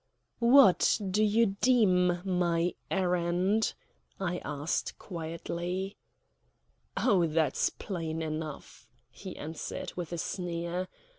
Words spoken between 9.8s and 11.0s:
with a sneer.